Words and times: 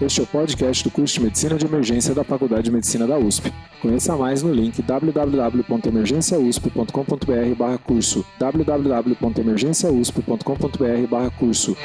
Este 0.00 0.20
é 0.20 0.22
o 0.24 0.26
podcast 0.26 0.82
do 0.82 0.90
curso 0.90 1.14
de 1.14 1.20
Medicina 1.20 1.56
de 1.56 1.66
Emergência 1.66 2.12
da 2.12 2.24
Faculdade 2.24 2.64
de 2.64 2.72
Medicina 2.72 3.06
da 3.06 3.16
USP. 3.16 3.52
Conheça 3.80 4.16
mais 4.16 4.42
no 4.42 4.52
link 4.52 4.82
www.emergenciausp.com.br 4.82 7.78
curso 7.84 8.26
www.emergenciausp.com.br 8.38 11.30
curso 11.38 11.76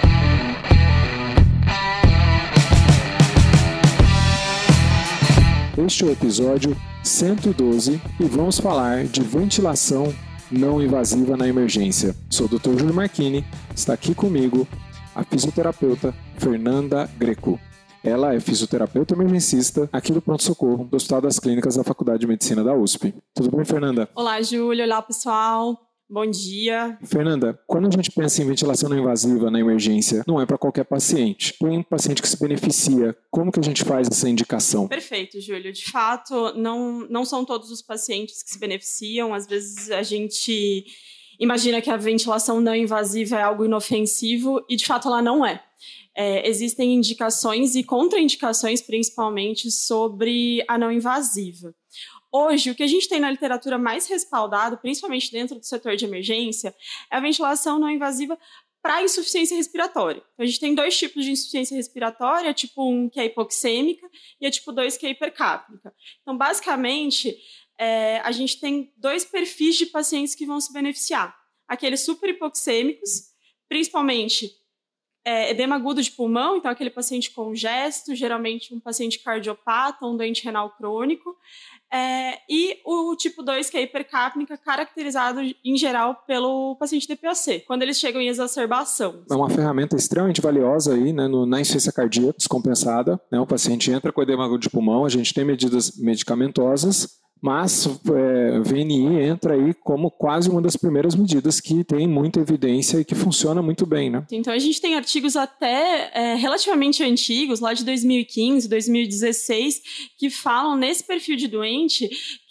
Este 5.78 6.04
é 6.04 6.08
o 6.08 6.12
episódio 6.12 6.76
112 7.04 8.02
e 8.20 8.24
vamos 8.24 8.60
falar 8.60 9.04
de 9.04 9.22
ventilação 9.22 10.12
não 10.52 10.82
invasiva 10.82 11.38
na 11.38 11.48
emergência. 11.48 12.16
Sou 12.28 12.48
o 12.48 12.50
Dr. 12.50 12.80
Júlio 12.80 12.92
Marchini, 12.94 13.46
está 13.76 13.94
aqui 13.94 14.16
comigo 14.16 14.68
a 15.16 15.24
fisioterapeuta 15.24 16.14
Fernanda 16.38 17.10
Greco. 17.18 17.58
Ela 18.04 18.34
é 18.34 18.40
fisioterapeuta 18.40 19.14
emergencista 19.14 19.90
aqui 19.92 20.12
do 20.12 20.22
Pronto 20.22 20.44
Socorro, 20.44 20.86
do 20.86 20.96
Hospital 20.96 21.22
das 21.22 21.38
Clínicas 21.38 21.76
da 21.76 21.84
Faculdade 21.84 22.22
de 22.22 22.28
Medicina 22.28 22.64
da 22.64 22.74
USP. 22.74 23.14
Tudo 23.36 23.56
bem, 23.56 23.66
Fernanda? 23.66 24.10
Olá, 24.16 24.42
Júlio. 24.42 24.86
Olá, 24.86 25.02
pessoal. 25.02 25.78
Bom 26.10 26.26
dia. 26.26 26.98
Fernanda, 27.04 27.60
quando 27.68 27.88
a 27.88 27.92
gente 27.92 28.10
pensa 28.10 28.42
em 28.42 28.48
ventilação 28.48 28.90
não 28.90 28.98
invasiva 28.98 29.52
na 29.52 29.60
emergência, 29.60 30.24
não 30.26 30.42
é 30.42 30.46
para 30.46 30.58
qualquer 30.58 30.86
paciente. 30.86 31.54
Tem 31.60 31.78
um 31.78 31.84
paciente 31.84 32.22
que 32.22 32.28
se 32.28 32.40
beneficia. 32.40 33.16
Como 33.30 33.52
que 33.52 33.60
a 33.60 33.64
gente 33.64 33.84
faz 33.84 34.08
essa 34.08 34.28
indicação? 34.28 34.88
Perfeito, 34.88 35.40
Júlio. 35.40 35.72
De 35.72 35.92
fato, 35.92 36.54
não, 36.56 37.08
não 37.10 37.26
são 37.26 37.46
todos 37.46 37.70
os 37.70 37.82
pacientes 37.84 38.42
que 38.42 38.50
se 38.50 38.60
beneficiam. 38.60 39.36
Às 39.36 39.46
vezes 39.46 39.92
a 39.92 40.02
gente 40.02 40.84
imagina 41.40 41.82
que 41.82 41.90
a 41.90 41.98
ventilação 41.98 42.60
não 42.60 42.76
invasiva 42.76 43.38
é 43.38 43.42
algo 43.42 43.66
inofensivo 43.66 44.64
e 44.70 44.76
de 44.76 44.86
fato 44.86 45.08
ela 45.08 45.22
não 45.22 45.46
é. 45.46 45.64
É, 46.16 46.48
existem 46.48 46.94
indicações 46.96 47.76
e 47.76 47.84
contraindicações, 47.84 48.82
principalmente, 48.82 49.72
sobre 49.72 50.64
a 50.68 50.78
não 50.78 50.92
invasiva. 50.92 51.74
Hoje, 52.32 52.70
o 52.70 52.76
que 52.76 52.84
a 52.84 52.88
gente 52.88 53.08
tem 53.08 53.20
na 53.20 53.32
literatura 53.32 53.78
mais 53.78 54.08
respaldado, 54.08 54.78
principalmente 54.78 55.32
dentro 55.32 55.58
do 55.58 55.66
setor 55.66 55.96
de 55.96 56.06
emergência, 56.06 56.76
é 57.12 57.16
a 57.16 57.20
ventilação 57.20 57.80
não 57.80 57.90
invasiva 57.90 58.38
para 58.82 59.04
insuficiência 59.04 59.58
respiratória. 59.58 60.22
Então, 60.34 60.44
a 60.44 60.46
gente 60.46 60.60
tem 60.60 60.76
dois 60.76 60.98
tipos 60.98 61.26
de 61.26 61.32
insuficiência 61.32 61.76
respiratória, 61.76 62.54
tipo 62.54 62.88
1 62.90 63.10
que 63.10 63.20
é 63.20 63.26
hipoxêmica 63.26 64.08
e 64.40 64.46
a 64.46 64.52
tipo 64.52 64.72
2 64.72 64.98
que 64.98 65.06
é 65.06 65.10
hipercápnica. 65.10 65.94
Então, 66.22 66.38
basicamente, 66.38 67.38
é, 67.80 68.20
a 68.20 68.32
gente 68.32 68.60
tem 68.60 68.92
dois 68.98 69.24
perfis 69.24 69.78
de 69.78 69.86
pacientes 69.86 70.36
que 70.36 70.46
vão 70.46 70.60
se 70.60 70.74
beneficiar. 70.74 71.34
Aqueles 71.66 72.02
super 72.02 72.30
hipoxêmicos, 72.30 73.30
principalmente 73.70 74.52
é, 75.26 75.52
edema 75.52 75.76
agudo 75.76 76.02
de 76.02 76.12
pulmão, 76.12 76.58
então 76.58 76.72
aquele 76.72 76.90
paciente 76.90 77.32
com 77.32 77.54
gesto, 77.54 78.16
geralmente 78.16 78.74
um 78.74 78.80
paciente 78.80 79.20
cardiopata, 79.20 80.06
um 80.06 80.18
doente 80.18 80.44
renal 80.44 80.72
crônico, 80.72 81.36
é, 81.92 82.40
e 82.50 82.80
o 82.86 83.16
tipo 83.16 83.44
2, 83.44 83.70
que 83.70 83.78
é 83.78 83.84
hipercápnica, 83.84 84.58
caracterizado 84.58 85.40
em 85.64 85.78
geral 85.78 86.24
pelo 86.28 86.76
paciente 86.78 87.08
DPOC, 87.08 87.62
quando 87.66 87.84
eles 87.84 87.98
chegam 87.98 88.22
em 88.22 88.28
exacerbação. 88.28 89.24
É 89.30 89.36
uma 89.36 89.50
ferramenta 89.50 89.96
extremamente 89.96 90.42
valiosa 90.42 90.94
aí, 90.94 91.14
né, 91.14 91.28
no, 91.28 91.46
na 91.46 91.62
insuficiência 91.62 91.92
cardíaca 91.92 92.38
descompensada. 92.38 93.20
Né, 93.32 93.40
o 93.40 93.48
paciente 93.48 93.92
entra 93.92 94.12
com 94.12 94.22
edema 94.22 94.46
agudo 94.46 94.60
de 94.60 94.70
pulmão, 94.70 95.06
a 95.06 95.10
gente 95.10 95.34
tem 95.34 95.46
medidas 95.46 95.98
medicamentosas, 95.98 97.20
mas 97.42 97.88
é, 97.88 98.60
VNI 98.60 99.22
entra 99.24 99.54
aí 99.54 99.74
como 99.74 100.12
quase 100.12 100.50
uma 100.50 100.62
das 100.62 100.76
primeiras 100.76 101.16
medidas 101.16 101.60
que 101.60 101.84
tem 101.84 102.08
muita 102.08 102.40
evidência 102.40 103.00
e 103.00 103.06
que 103.06 103.16
funciona 103.16 103.62
muito 103.62 103.86
bem, 103.86 104.10
né? 104.10 104.26
Então 104.32 104.54
a 104.54 104.60
gente 104.60 104.82
tem 104.82 104.96
artigos 104.96 105.36
até 105.36 106.12
é, 106.14 106.36
relativamente 106.36 107.04
antigos, 107.04 107.60
lá 107.60 107.74
de 107.74 107.86
2015, 107.86 108.68
2016, 108.68 109.82
que 110.18 110.30
falam 110.30 110.76
nesse 110.76 111.04
perfil 111.04 111.36
de 111.36 111.48
doente 111.48 112.10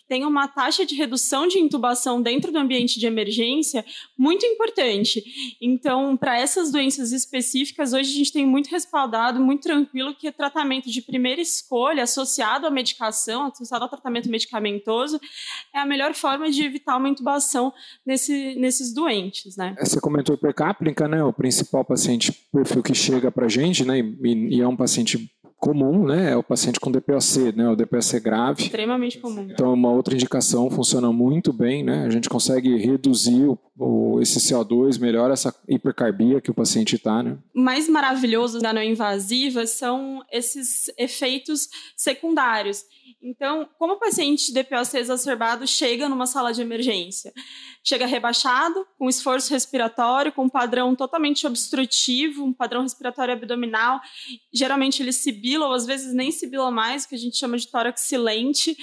tem 0.08 0.24
uma 0.24 0.48
taxa 0.48 0.86
de 0.86 0.94
redução 0.94 1.46
de 1.46 1.58
intubação 1.58 2.22
dentro 2.22 2.50
do 2.50 2.58
ambiente 2.58 2.98
de 2.98 3.06
emergência 3.06 3.84
muito 4.16 4.44
importante. 4.46 5.22
Então, 5.60 6.16
para 6.16 6.38
essas 6.38 6.72
doenças 6.72 7.12
específicas, 7.12 7.92
hoje 7.92 8.10
a 8.10 8.16
gente 8.16 8.32
tem 8.32 8.46
muito 8.46 8.68
respaldado, 8.68 9.38
muito 9.38 9.62
tranquilo, 9.62 10.14
que 10.14 10.28
o 10.28 10.32
tratamento 10.32 10.90
de 10.90 11.02
primeira 11.02 11.40
escolha, 11.40 12.02
associado 12.02 12.66
à 12.66 12.70
medicação, 12.70 13.46
associado 13.46 13.84
ao 13.84 13.90
tratamento 13.90 14.30
medicamentoso, 14.30 15.20
é 15.74 15.78
a 15.78 15.86
melhor 15.86 16.14
forma 16.14 16.50
de 16.50 16.64
evitar 16.64 16.96
uma 16.96 17.08
intubação 17.08 17.72
nesse, 18.04 18.54
nesses 18.54 18.94
doentes. 18.94 19.56
Né? 19.56 19.76
Você 19.78 20.00
comentou 20.00 20.34
hipercápnica, 20.34 21.06
né? 21.06 21.22
O 21.22 21.32
principal 21.32 21.84
paciente 21.84 22.32
perfil 22.52 22.82
que 22.82 22.94
chega 22.94 23.30
para 23.30 23.46
a 23.46 23.48
gente, 23.48 23.84
né? 23.84 23.98
E, 23.98 24.56
e 24.56 24.60
é 24.60 24.66
um 24.66 24.76
paciente 24.76 25.30
comum, 25.58 26.06
né? 26.06 26.32
É 26.32 26.36
o 26.36 26.42
paciente 26.42 26.80
com 26.80 26.90
DPOC, 26.90 27.52
né? 27.56 27.68
O 27.68 27.76
DPOC 27.76 28.20
grave. 28.20 28.62
Extremamente 28.62 29.18
comum. 29.18 29.46
Então, 29.50 29.74
uma 29.74 29.90
outra 29.90 30.14
indicação 30.14 30.70
funciona 30.70 31.12
muito 31.12 31.52
bem, 31.52 31.82
né? 31.82 32.04
A 32.06 32.10
gente 32.10 32.28
consegue 32.28 32.76
reduzir 32.76 33.44
o, 33.44 33.58
o, 33.78 34.20
esse 34.20 34.38
CO2, 34.40 34.98
melhora 34.98 35.32
essa 35.32 35.54
hipercarbia 35.68 36.40
que 36.40 36.50
o 36.50 36.54
paciente 36.54 36.96
está, 36.96 37.22
né? 37.22 37.38
Mais 37.54 37.88
maravilhoso 37.88 38.58
da 38.58 38.72
não 38.72 38.82
invasiva 38.82 39.66
são 39.66 40.24
esses 40.32 40.90
efeitos 40.98 41.68
secundários. 41.96 42.84
Então, 43.22 43.68
como 43.78 43.94
o 43.94 43.98
paciente 43.98 44.52
DPOC 44.52 44.96
exacerbado 44.96 45.66
chega 45.66 46.08
numa 46.08 46.26
sala 46.26 46.52
de 46.52 46.60
emergência? 46.60 47.32
Chega 47.82 48.06
rebaixado, 48.06 48.86
com 48.98 49.08
esforço 49.08 49.52
respiratório, 49.52 50.32
com 50.32 50.44
um 50.44 50.48
padrão 50.48 50.94
totalmente 50.94 51.46
obstrutivo, 51.46 52.44
um 52.44 52.52
padrão 52.52 52.82
respiratório 52.82 53.34
abdominal. 53.34 54.00
Geralmente 54.52 55.02
ele 55.02 55.12
sibila, 55.12 55.66
ou 55.66 55.72
às 55.72 55.86
vezes 55.86 56.12
nem 56.12 56.30
sibila 56.30 56.70
mais, 56.70 57.04
o 57.04 57.08
que 57.08 57.14
a 57.14 57.18
gente 57.18 57.36
chama 57.36 57.56
de 57.56 57.68
tórax 57.68 58.02
silente. 58.02 58.76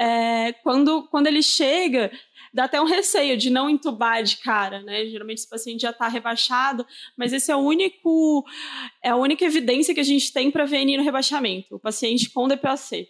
É, 0.00 0.52
quando, 0.62 1.06
quando 1.08 1.26
ele 1.26 1.42
chega, 1.42 2.10
dá 2.56 2.64
até 2.64 2.80
um 2.80 2.86
receio 2.86 3.36
de 3.36 3.50
não 3.50 3.68
entubar 3.68 4.22
de 4.22 4.38
cara, 4.38 4.80
né? 4.80 5.04
Geralmente 5.04 5.38
esse 5.38 5.48
paciente 5.48 5.82
já 5.82 5.90
está 5.90 6.08
rebaixado, 6.08 6.86
mas 7.14 7.34
esse 7.34 7.52
é 7.52 7.54
o 7.54 7.58
único, 7.58 8.46
é 9.04 9.10
a 9.10 9.16
única 9.16 9.44
evidência 9.44 9.92
que 9.92 10.00
a 10.00 10.04
gente 10.04 10.32
tem 10.32 10.50
para 10.50 10.64
VNI 10.64 10.96
no 10.96 11.04
rebaixamento, 11.04 11.76
o 11.76 11.78
paciente 11.78 12.30
com 12.30 12.48
DPAC. 12.48 13.08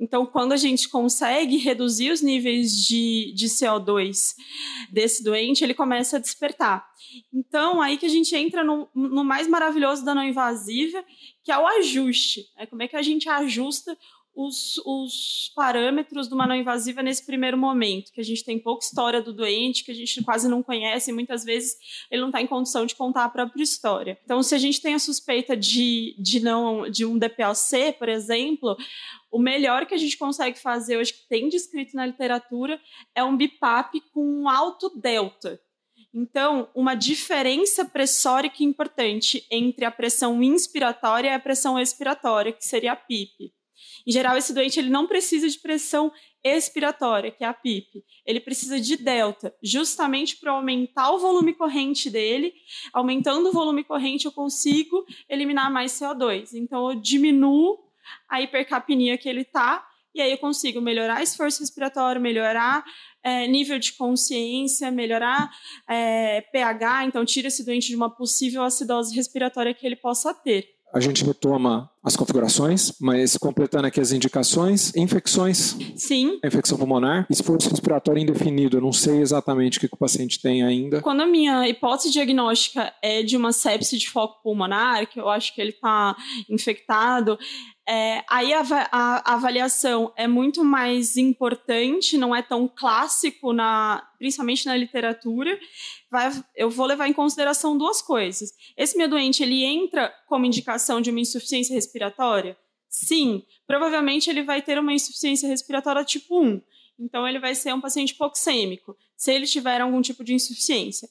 Então, 0.00 0.26
quando 0.26 0.52
a 0.52 0.56
gente 0.56 0.88
consegue 0.88 1.58
reduzir 1.58 2.10
os 2.10 2.22
níveis 2.22 2.72
de, 2.72 3.32
de 3.36 3.46
CO2 3.46 4.34
desse 4.90 5.22
doente, 5.22 5.62
ele 5.62 5.74
começa 5.74 6.16
a 6.16 6.20
despertar. 6.20 6.84
Então, 7.32 7.80
aí 7.80 7.98
que 7.98 8.06
a 8.06 8.08
gente 8.08 8.34
entra 8.34 8.64
no, 8.64 8.88
no 8.94 9.22
mais 9.22 9.46
maravilhoso 9.46 10.04
da 10.04 10.12
não 10.12 10.24
invasiva, 10.24 11.04
que 11.44 11.52
é 11.52 11.58
o 11.58 11.66
ajuste. 11.66 12.46
Né? 12.56 12.66
Como 12.66 12.82
é 12.82 12.88
que 12.88 12.96
a 12.96 13.02
gente 13.02 13.28
ajusta 13.28 13.96
os, 14.38 14.78
os 14.86 15.50
parâmetros 15.56 16.28
de 16.28 16.34
uma 16.34 16.46
não 16.46 16.54
invasiva 16.54 17.02
nesse 17.02 17.26
primeiro 17.26 17.58
momento, 17.58 18.12
que 18.12 18.20
a 18.20 18.24
gente 18.24 18.44
tem 18.44 18.56
pouca 18.56 18.84
história 18.84 19.20
do 19.20 19.32
doente, 19.32 19.82
que 19.82 19.90
a 19.90 19.94
gente 19.94 20.22
quase 20.22 20.48
não 20.48 20.62
conhece, 20.62 21.10
e 21.10 21.12
muitas 21.12 21.42
vezes 21.42 21.76
ele 22.08 22.20
não 22.20 22.28
está 22.28 22.40
em 22.40 22.46
condição 22.46 22.86
de 22.86 22.94
contar 22.94 23.24
a 23.24 23.28
própria 23.28 23.64
história. 23.64 24.16
Então, 24.24 24.40
se 24.40 24.54
a 24.54 24.58
gente 24.58 24.80
tem 24.80 24.94
a 24.94 25.00
suspeita 25.00 25.56
de, 25.56 26.14
de, 26.20 26.38
não, 26.38 26.88
de 26.88 27.04
um 27.04 27.18
DPLC, 27.18 27.96
por 27.98 28.08
exemplo, 28.08 28.76
o 29.28 29.40
melhor 29.40 29.86
que 29.86 29.94
a 29.94 29.98
gente 29.98 30.16
consegue 30.16 30.56
fazer 30.56 30.98
hoje, 30.98 31.14
que 31.14 31.28
tem 31.28 31.48
descrito 31.48 31.96
na 31.96 32.06
literatura, 32.06 32.80
é 33.16 33.24
um 33.24 33.36
BIPAP 33.36 34.00
com 34.12 34.24
um 34.24 34.48
alto 34.48 34.88
delta. 35.00 35.60
Então, 36.14 36.70
uma 36.76 36.94
diferença 36.94 37.84
pressórica 37.84 38.62
importante 38.62 39.44
entre 39.50 39.84
a 39.84 39.90
pressão 39.90 40.40
inspiratória 40.44 41.30
e 41.30 41.34
a 41.34 41.40
pressão 41.40 41.76
expiratória, 41.76 42.52
que 42.52 42.64
seria 42.64 42.92
a 42.92 42.96
PIP. 42.96 43.52
Em 44.06 44.12
geral, 44.12 44.36
esse 44.36 44.52
doente 44.52 44.78
ele 44.78 44.90
não 44.90 45.06
precisa 45.06 45.48
de 45.48 45.58
pressão 45.58 46.12
expiratória, 46.42 47.30
que 47.30 47.44
é 47.44 47.46
a 47.46 47.54
PIP. 47.54 48.04
Ele 48.24 48.40
precisa 48.40 48.80
de 48.80 48.96
delta, 48.96 49.54
justamente 49.62 50.36
para 50.36 50.52
aumentar 50.52 51.10
o 51.10 51.18
volume 51.18 51.54
corrente 51.54 52.10
dele. 52.10 52.52
Aumentando 52.92 53.48
o 53.48 53.52
volume 53.52 53.84
corrente, 53.84 54.26
eu 54.26 54.32
consigo 54.32 55.04
eliminar 55.28 55.72
mais 55.72 55.92
CO2. 55.92 56.54
Então, 56.54 56.90
eu 56.90 57.00
diminuo 57.00 57.78
a 58.28 58.40
hipercapnia 58.40 59.18
que 59.18 59.28
ele 59.28 59.42
está, 59.42 59.86
e 60.14 60.20
aí 60.20 60.30
eu 60.30 60.38
consigo 60.38 60.80
melhorar 60.80 61.22
esforço 61.22 61.60
respiratório, 61.60 62.20
melhorar 62.20 62.84
é, 63.22 63.46
nível 63.46 63.78
de 63.78 63.92
consciência, 63.92 64.90
melhorar 64.90 65.50
é, 65.88 66.40
pH, 66.40 67.04
então 67.04 67.24
tira 67.24 67.48
esse 67.48 67.64
doente 67.64 67.88
de 67.88 67.96
uma 67.96 68.10
possível 68.10 68.62
acidose 68.62 69.14
respiratória 69.14 69.74
que 69.74 69.86
ele 69.86 69.96
possa 69.96 70.32
ter 70.32 70.77
a 70.92 71.00
gente 71.00 71.24
retoma 71.24 71.90
as 72.02 72.16
configurações, 72.16 72.92
mas 73.00 73.36
completando 73.36 73.86
aqui 73.86 74.00
as 74.00 74.12
indicações, 74.12 74.94
infecções. 74.96 75.76
Sim. 75.96 76.38
Infecção 76.42 76.78
pulmonar, 76.78 77.26
esforço 77.28 77.68
respiratório 77.68 78.22
indefinido, 78.22 78.78
eu 78.78 78.80
não 78.80 78.92
sei 78.92 79.18
exatamente 79.20 79.76
o 79.76 79.80
que 79.80 79.86
o 79.92 79.98
paciente 79.98 80.40
tem 80.40 80.62
ainda. 80.62 81.02
Quando 81.02 81.20
a 81.20 81.26
minha 81.26 81.68
hipótese 81.68 82.10
diagnóstica 82.10 82.92
é 83.02 83.22
de 83.22 83.36
uma 83.36 83.52
sepse 83.52 83.98
de 83.98 84.08
foco 84.08 84.42
pulmonar, 84.42 85.06
que 85.06 85.20
eu 85.20 85.28
acho 85.28 85.54
que 85.54 85.60
ele 85.60 85.70
está 85.70 86.16
infectado, 86.48 87.38
É, 87.90 88.22
aí 88.28 88.52
a, 88.52 88.60
a, 88.60 89.32
a, 89.32 89.34
avaliação 89.34 90.12
é 90.14 90.28
muito 90.28 90.62
mais 90.62 91.16
importante, 91.16 92.18
não 92.18 92.36
é 92.36 92.42
tão 92.42 92.68
clássico, 92.68 93.54
na, 93.54 94.06
principalmente 94.18 94.66
na 94.66 94.76
literatura. 94.76 95.58
Vai, 96.10 96.30
eu 96.54 96.68
vou 96.68 96.84
levar 96.84 97.08
em 97.08 97.14
consideração 97.14 97.78
duas 97.78 98.02
coisas. 98.02 98.52
Esse 98.76 98.98
meu 98.98 99.08
doente, 99.08 99.42
ele 99.42 99.64
entra 99.64 100.14
como 100.26 100.44
indicação 100.44 101.00
de 101.00 101.08
uma 101.08 101.20
insuficiência 101.20 101.74
respiratória? 101.74 102.58
Sim, 102.90 103.42
provavelmente 103.66 104.28
ele 104.28 104.42
vai 104.42 104.60
ter 104.60 104.78
uma 104.78 104.92
insuficiência 104.92 105.48
respiratória 105.48 106.04
tipo 106.04 106.42
1. 106.42 106.60
Então, 107.00 107.26
ele 107.26 107.38
vai 107.38 107.54
ser 107.54 107.72
um 107.72 107.80
paciente 107.80 108.12
hipoxêmico, 108.12 108.94
se 109.16 109.32
ele 109.32 109.46
tiver 109.46 109.80
algum 109.80 110.02
tipo 110.02 110.22
de 110.22 110.34
insuficiência. 110.34 111.08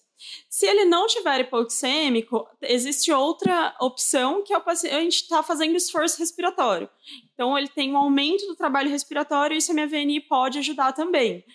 Se 0.49 0.65
ele 0.65 0.85
não 0.85 1.07
tiver 1.07 1.41
hipoxêmico, 1.41 2.47
existe 2.61 3.11
outra 3.11 3.75
opção 3.79 4.43
que 4.43 4.53
é 4.53 4.57
o 4.57 4.63
paciente 4.63 5.21
está 5.21 5.43
fazendo 5.43 5.75
esforço 5.75 6.17
respiratório. 6.19 6.89
Então, 7.33 7.57
ele 7.57 7.67
tem 7.67 7.91
um 7.91 7.97
aumento 7.97 8.45
do 8.47 8.55
trabalho 8.55 8.89
respiratório 8.89 9.55
e 9.55 9.57
isso 9.59 9.71
a 9.71 9.75
minha 9.75 9.87
VNI 9.87 10.21
pode 10.21 10.59
ajudar 10.59 10.93
também, 10.93 11.45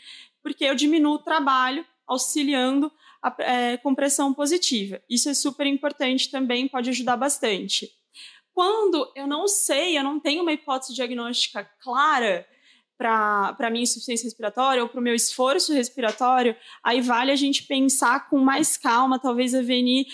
porque 0.42 0.64
eu 0.64 0.74
diminuo 0.74 1.14
o 1.14 1.18
trabalho 1.18 1.84
auxiliando 2.06 2.90
a 3.22 3.34
é, 3.38 3.76
compressão 3.76 4.34
positiva. 4.34 5.00
Isso 5.08 5.28
é 5.28 5.34
super 5.34 5.66
importante 5.66 6.30
também, 6.30 6.68
pode 6.68 6.90
ajudar 6.90 7.16
bastante. 7.16 7.90
Quando 8.52 9.10
eu 9.16 9.26
não 9.26 9.48
sei, 9.48 9.96
eu 9.96 10.04
não 10.04 10.20
tenho 10.20 10.42
uma 10.42 10.52
hipótese 10.52 10.94
diagnóstica 10.94 11.64
clara, 11.80 12.46
para 13.02 13.66
a 13.66 13.70
minha 13.70 13.82
insuficiência 13.82 14.24
respiratória 14.24 14.82
ou 14.82 14.88
para 14.88 15.00
o 15.00 15.02
meu 15.02 15.14
esforço 15.14 15.72
respiratório, 15.72 16.54
aí 16.84 17.00
vale 17.00 17.32
a 17.32 17.36
gente 17.36 17.64
pensar 17.64 18.28
com 18.30 18.38
mais 18.38 18.76
calma, 18.76 19.18
talvez 19.18 19.54
a 19.54 19.60
VNI 19.60 20.06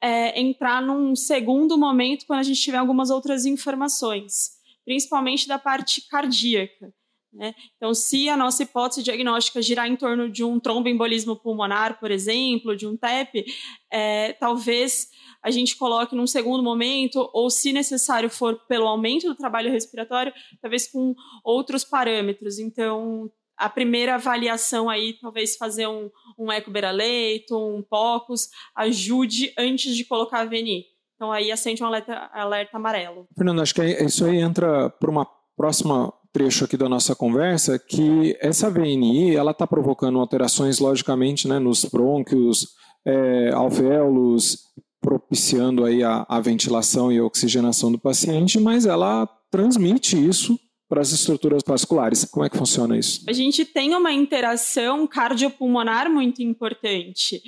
é, 0.00 0.40
entrar 0.40 0.82
num 0.82 1.14
segundo 1.14 1.78
momento 1.78 2.26
quando 2.26 2.40
a 2.40 2.42
gente 2.42 2.60
tiver 2.60 2.78
algumas 2.78 3.10
outras 3.10 3.46
informações, 3.46 4.50
principalmente 4.84 5.46
da 5.46 5.58
parte 5.58 6.08
cardíaca. 6.08 6.92
Né? 7.32 7.54
Então, 7.76 7.94
se 7.94 8.28
a 8.28 8.36
nossa 8.36 8.62
hipótese 8.62 9.02
diagnóstica 9.02 9.62
girar 9.62 9.88
em 9.88 9.96
torno 9.96 10.28
de 10.28 10.44
um 10.44 10.60
tromboembolismo 10.60 11.34
pulmonar, 11.34 11.98
por 11.98 12.10
exemplo, 12.10 12.76
de 12.76 12.86
um 12.86 12.96
TEP, 12.96 13.44
é, 13.90 14.34
talvez 14.34 15.08
a 15.42 15.50
gente 15.50 15.76
coloque 15.76 16.14
num 16.14 16.26
segundo 16.26 16.62
momento, 16.62 17.28
ou 17.32 17.50
se 17.50 17.72
necessário 17.72 18.28
for 18.28 18.60
pelo 18.68 18.86
aumento 18.86 19.26
do 19.26 19.34
trabalho 19.34 19.72
respiratório, 19.72 20.32
talvez 20.60 20.86
com 20.86 21.14
outros 21.42 21.84
parâmetros. 21.84 22.58
Então, 22.58 23.30
a 23.56 23.68
primeira 23.68 24.16
avaliação 24.16 24.90
aí, 24.90 25.14
talvez 25.20 25.56
fazer 25.56 25.86
um, 25.86 26.10
um 26.38 26.52
eco 26.52 26.70
leito 26.92 27.56
um 27.56 27.82
POCUS, 27.82 28.48
ajude 28.74 29.52
antes 29.58 29.96
de 29.96 30.04
colocar 30.04 30.40
a 30.40 30.44
VNI. 30.44 30.84
Então, 31.16 31.32
aí 31.32 31.50
acende 31.50 31.82
um 31.82 31.86
alerta, 31.86 32.30
alerta 32.32 32.76
amarelo. 32.76 33.26
Fernando, 33.36 33.62
acho 33.62 33.74
que 33.74 33.82
isso 33.82 34.24
aí 34.24 34.38
entra 34.38 34.90
para 34.90 35.10
uma 35.10 35.26
próxima 35.56 36.12
trecho 36.32 36.64
aqui 36.64 36.76
da 36.76 36.88
nossa 36.88 37.14
conversa 37.14 37.78
que 37.78 38.36
essa 38.40 38.70
VNI 38.70 39.36
ela 39.36 39.50
está 39.50 39.66
provocando 39.66 40.18
alterações 40.18 40.78
logicamente 40.78 41.46
né, 41.46 41.58
nos 41.58 41.84
brônquios, 41.84 42.68
é, 43.04 43.50
alvéolos, 43.52 44.58
propiciando 45.00 45.84
aí 45.84 46.02
a, 46.02 46.24
a 46.28 46.40
ventilação 46.40 47.12
e 47.12 47.18
a 47.18 47.24
oxigenação 47.24 47.90
do 47.90 47.98
paciente, 47.98 48.58
mas 48.58 48.86
ela 48.86 49.28
transmite 49.50 50.16
isso 50.16 50.58
para 50.88 51.00
as 51.00 51.10
estruturas 51.10 51.62
vasculares. 51.66 52.24
Como 52.24 52.44
é 52.44 52.50
que 52.50 52.56
funciona 52.56 52.96
isso? 52.96 53.24
A 53.28 53.32
gente 53.32 53.64
tem 53.64 53.94
uma 53.94 54.12
interação 54.12 55.06
cardiopulmonar 55.06 56.10
muito 56.10 56.42
importante. 56.42 57.42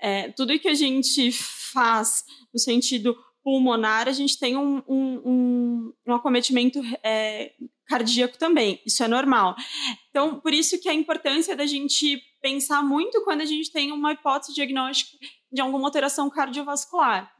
É, 0.00 0.30
tudo 0.30 0.58
que 0.58 0.68
a 0.68 0.74
gente 0.74 1.30
faz 1.72 2.22
no 2.52 2.58
sentido 2.58 3.16
pulmonar, 3.42 4.08
a 4.08 4.12
gente 4.12 4.38
tem 4.38 4.56
um, 4.56 4.82
um, 4.88 5.20
um, 5.24 5.92
um 6.06 6.14
acometimento 6.14 6.80
é, 7.02 7.52
cardíaco 7.86 8.38
também. 8.38 8.80
Isso 8.86 9.02
é 9.02 9.08
normal. 9.08 9.54
Então, 10.10 10.40
por 10.40 10.52
isso 10.52 10.80
que 10.80 10.88
a 10.88 10.94
importância 10.94 11.56
da 11.56 11.66
gente 11.66 12.22
pensar 12.40 12.82
muito 12.82 13.22
quando 13.24 13.40
a 13.40 13.46
gente 13.46 13.72
tem 13.72 13.90
uma 13.92 14.12
hipótese 14.12 14.54
diagnóstica 14.54 15.16
de 15.52 15.60
alguma 15.60 15.86
alteração 15.86 16.28
cardiovascular. 16.28 17.32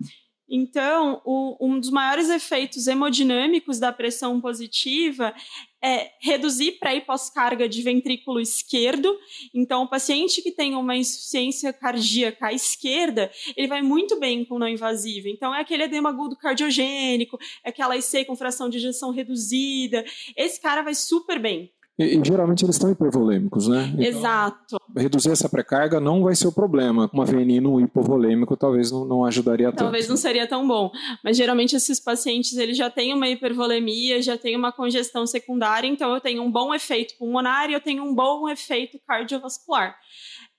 Então, 0.49 1.23
o, 1.25 1.57
um 1.61 1.81
dos 1.81 1.91
maiores 1.91 2.29
efeitos 2.29 2.87
hemodinâmicos 2.87 3.79
da 3.79 3.91
pressão 3.91 4.41
positiva 4.41 5.35
é 5.83 6.13
reduzir 6.21 6.73
pré 6.73 6.97
e 6.97 7.01
pós-carga 7.01 7.69
de 7.69 7.83
ventrículo 7.83 8.41
esquerdo. 8.41 9.19
Então, 9.55 9.83
o 9.83 9.89
paciente 9.89 10.43
que 10.43 10.51
tem 10.51 10.75
uma 10.75 10.97
insuficiência 10.97 11.73
cardíaca 11.73 12.47
à 12.49 12.53
esquerda, 12.53 13.31
ele 13.57 13.69
vai 13.69 13.83
muito 13.83 14.19
bem 14.19 14.45
com 14.45 14.59
não 14.59 14.69
invasiva. 14.69 15.29
Então, 15.29 15.55
é 15.55 15.61
aquele 15.61 15.85
edema 15.85 16.11
agudo 16.11 16.37
cardiogênico, 16.37 17.39
é 17.63 17.71
aquela 17.71 17.97
IC 17.97 18.25
com 18.27 18.37
fração 18.37 18.69
de 18.69 18.79
ejeção 18.79 19.11
reduzida. 19.11 20.05
Esse 20.37 20.61
cara 20.61 20.83
vai 20.83 20.95
super 20.95 21.39
bem. 21.39 21.71
E, 21.97 22.19
e, 22.19 22.25
geralmente 22.25 22.65
eles 22.65 22.75
estão 22.75 22.91
hipervolêmicos, 22.91 23.69
né? 23.69 23.93
Então, 23.93 24.05
Exato. 24.05 24.77
Reduzir 24.97 25.31
essa 25.31 25.49
pré-carga 25.49 26.01
não 26.01 26.25
vai 26.25 26.35
ser 26.35 26.49
o 26.49 26.53
problema. 26.53 27.09
Uma 27.13 27.25
VNI 27.25 27.61
no 27.61 27.81
hipovolêmico 27.81 28.57
talvez 28.57 28.91
não, 28.91 29.05
não 29.05 29.25
ajudaria 29.25 29.69
tanto. 29.71 29.79
Talvez 29.79 30.09
não 30.09 30.17
seria 30.17 30.47
tão 30.47 30.67
bom. 30.67 30.91
Mas 31.23 31.37
geralmente 31.37 31.77
esses 31.77 32.01
pacientes 32.01 32.57
eles 32.57 32.77
já 32.77 32.91
têm 32.91 33.15
uma 33.15 33.29
hipervolemia, 33.29 34.21
já 34.21 34.37
têm 34.37 34.57
uma 34.57 34.73
congestão 34.73 35.25
secundária, 35.25 35.87
então 35.87 36.13
eu 36.13 36.21
tenho 36.21 36.43
um 36.43 36.51
bom 36.51 36.75
efeito 36.75 37.17
pulmonar 37.17 37.71
e 37.71 37.75
eu 37.75 37.81
tenho 37.81 38.03
um 38.03 38.13
bom 38.13 38.49
efeito 38.49 38.99
cardiovascular. 39.07 39.97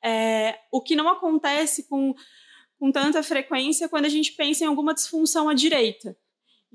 É, 0.01 0.55
o 0.71 0.81
que 0.81 0.95
não 0.95 1.09
acontece 1.09 1.89
com, 1.89 2.15
com 2.79 2.91
tanta 2.93 3.21
frequência 3.21 3.89
quando 3.89 4.05
a 4.05 4.09
gente 4.09 4.31
pensa 4.33 4.63
em 4.63 4.67
alguma 4.67 4.93
disfunção 4.93 5.49
à 5.49 5.53
direita. 5.53 6.15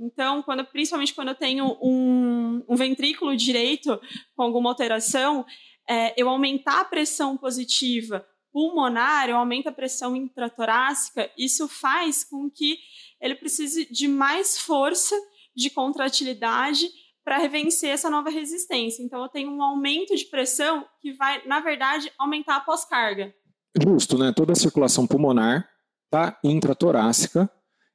Então, 0.00 0.43
quando, 0.43 0.64
principalmente 0.64 1.14
quando 1.14 1.29
eu 1.29 1.35
tenho 1.35 1.76
um, 1.82 2.64
um 2.67 2.75
ventrículo 2.75 3.37
direito 3.37 4.00
com 4.35 4.43
alguma 4.43 4.70
alteração, 4.70 5.44
é, 5.88 6.14
eu 6.20 6.29
aumentar 6.29 6.81
a 6.81 6.85
pressão 6.85 7.37
positiva 7.37 8.26
pulmonar, 8.52 9.29
eu 9.29 9.37
aumento 9.37 9.69
a 9.69 9.73
pressão 9.73 10.17
intratorácica, 10.17 11.31
isso 11.38 11.69
faz 11.69 12.25
com 12.25 12.50
que 12.50 12.79
ele 13.20 13.37
precise 13.37 13.87
de 13.93 14.08
mais 14.08 14.58
força 14.58 15.14
de 15.55 15.70
contratilidade 15.70 16.88
para 17.23 17.46
vencer 17.46 17.91
essa 17.91 18.08
nova 18.08 18.31
resistência. 18.31 19.03
Então, 19.03 19.23
eu 19.23 19.29
tenho 19.29 19.50
um 19.50 19.62
aumento 19.62 20.17
de 20.17 20.25
pressão 20.25 20.85
que 21.00 21.12
vai, 21.12 21.46
na 21.46 21.61
verdade, 21.61 22.11
aumentar 22.19 22.56
a 22.56 22.61
pós-carga. 22.61 23.32
Justo, 23.81 24.19
né? 24.19 24.32
Toda 24.35 24.53
a 24.53 24.56
circulação 24.56 25.06
pulmonar 25.06 25.69
está 26.06 26.38
intratorácica 26.43 27.49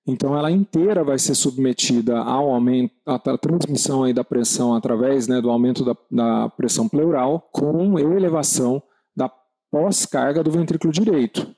então, 0.08 0.38
ela 0.38 0.52
inteira 0.52 1.04
vai 1.04 1.18
ser 1.18 1.34
submetida 1.34 2.20
ao 2.20 2.52
aumento, 2.52 2.94
à 3.06 3.18
transmissão 3.38 4.04
aí 4.04 4.14
da 4.14 4.24
pressão 4.24 4.76
através 4.76 5.28
né, 5.28 5.42
do 5.42 5.50
aumento 5.50 5.84
da, 5.84 5.96
da 6.12 6.50
pressão 6.50 6.88
pleural 6.88 7.50
com 7.52 7.98
elevação 7.98 8.82
da 9.16 9.32
pós-carga 9.72 10.44
do 10.44 10.52
ventrículo 10.52 10.94
direito. 10.94 11.50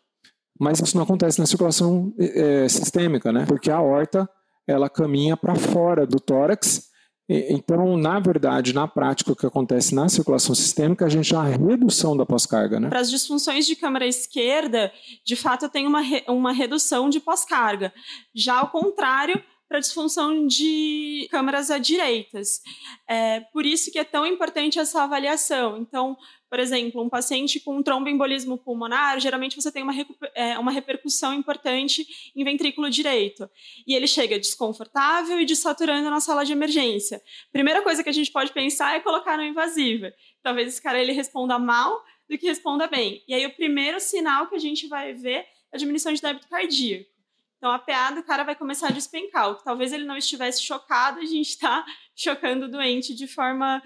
Mas 0.58 0.80
isso 0.80 0.96
não 0.96 1.04
acontece 1.04 1.40
na 1.40 1.46
circulação 1.46 2.14
é, 2.18 2.68
sistêmica, 2.70 3.34
né? 3.34 3.46
Porque 3.46 3.70
a 3.70 3.78
aorta 3.78 4.28
ela 4.66 4.90
caminha 4.90 5.36
para 5.36 5.56
fora 5.56 6.08
do 6.08 6.20
tórax 6.20 6.90
então, 7.30 7.98
na 7.98 8.20
verdade, 8.20 8.74
na 8.74 8.88
prática, 8.88 9.34
o 9.34 9.36
que 9.36 9.46
acontece 9.46 9.94
na 9.94 10.08
circulação 10.08 10.56
sistêmica, 10.56 11.06
a 11.06 11.10
gente 11.10 11.30
tem 11.30 11.38
uma 11.38 11.48
redução 11.48 12.16
da 12.16 12.26
pós-carga, 12.26 12.80
né? 12.80 12.88
Para 12.88 13.02
as 13.02 13.10
disfunções 13.10 13.68
de 13.68 13.76
câmara 13.76 14.08
esquerda, 14.08 14.92
de 15.26 15.36
fato, 15.36 15.68
tem 15.68 15.86
uma, 15.86 16.00
re 16.00 16.24
uma 16.28 16.54
redução 16.54 17.10
de 17.10 17.20
pós-carga. 17.20 17.94
Já 18.34 18.60
ao 18.60 18.70
contrário, 18.70 19.44
para 19.68 19.80
disfunção 19.80 20.48
de 20.48 21.28
câmaras 21.30 21.70
à 21.70 21.78
direitas. 21.78 22.62
É, 23.08 23.42
por 23.52 23.66
isso 23.66 23.92
que 23.92 24.00
é 24.00 24.04
tão 24.04 24.26
importante 24.26 24.80
essa 24.80 25.04
avaliação. 25.04 25.78
Então, 25.78 26.18
por 26.50 26.60
exemplo, 26.60 27.04
um 27.04 27.10
paciente 27.10 27.60
com 27.60 27.84
tromboembolismo 27.84 28.58
pulmonar, 28.58 29.20
geralmente 29.20 29.56
você 29.56 29.72
tem 29.72 29.84
uma, 29.84 29.94
é, 30.34 30.58
uma 30.58 30.72
repercussão 30.72 31.34
importante 31.34 32.08
em 32.36 32.44
ventrículo 32.44 32.90
direito. 32.90 33.50
E 33.86 33.94
ele 33.94 34.08
chega 34.08 34.40
desconfortável 34.40 35.40
e 35.40 35.46
desaturando 35.46 36.10
na 36.10 36.22
sala 36.22 36.46
de 36.46 36.54
emergência. 36.54 37.22
Primeira 37.52 37.82
coisa 37.82 38.02
que 38.04 38.10
a 38.10 38.14
gente 38.14 38.32
pode 38.32 38.54
pensar 38.54 38.96
é 38.96 39.02
colocar 39.02 39.36
no 39.36 39.44
invasiva. 39.44 40.14
Talvez 40.42 40.70
esse 40.70 40.82
cara 40.82 41.02
ele 41.02 41.12
responda 41.12 41.60
mal 41.60 42.02
do 42.30 42.38
que 42.38 42.48
responda 42.48 42.88
bem. 42.88 43.24
E 43.28 43.34
aí 43.34 43.46
o 43.46 43.54
primeiro 43.54 44.00
sinal 44.00 44.48
que 44.48 44.56
a 44.56 44.60
gente 44.60 44.88
vai 44.88 45.14
ver 45.14 45.40
é 45.40 45.48
a 45.74 45.78
diminuição 45.78 46.14
de 46.14 46.22
débito 46.22 46.48
cardíaco. 46.48 47.17
Então, 47.58 47.72
a 47.72 47.80
PA 47.80 48.12
do 48.12 48.24
cara 48.24 48.44
vai 48.44 48.56
começar 48.56 48.88
a 48.88 48.92
despencar. 48.92 49.50
O 49.50 49.56
que 49.56 49.64
talvez 49.64 49.92
ele 49.92 50.06
não 50.06 50.16
estivesse 50.16 50.62
chocado, 50.62 51.20
a 51.20 51.26
gente 51.26 51.50
está 51.50 51.84
chocando 52.16 52.66
o 52.66 52.72
doente 52.72 53.16
de 53.16 53.28
forma 53.28 53.82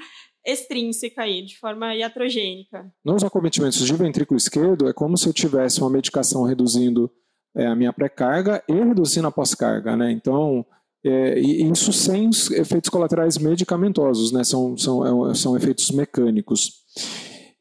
extrínseca 0.45 1.21
aí, 1.21 1.45
de 1.45 1.57
forma 1.57 1.95
iatrogênica. 1.95 2.91
Nos 3.05 3.23
acometimentos 3.23 3.85
de 3.85 3.93
ventrículo 3.95 4.37
esquerdo, 4.37 4.89
é 4.89 4.93
como 4.93 5.17
se 5.17 5.27
eu 5.27 5.33
tivesse 5.33 5.79
uma 5.81 5.89
medicação 5.89 6.43
reduzindo 6.43 7.11
é, 7.55 7.67
a 7.67 7.75
minha 7.75 7.93
pré-carga 7.93 8.63
e 8.67 8.73
reduzindo 8.73 9.27
a 9.27 9.31
pós-carga, 9.31 9.95
né? 9.95 10.11
Então, 10.11 10.65
é, 11.05 11.39
isso 11.39 11.93
sem 11.93 12.27
os 12.27 12.49
efeitos 12.51 12.89
colaterais 12.89 13.37
medicamentosos, 13.37 14.31
né? 14.31 14.43
São, 14.43 14.77
são, 14.77 15.29
é, 15.29 15.33
são 15.33 15.55
efeitos 15.55 15.91
mecânicos. 15.91 16.81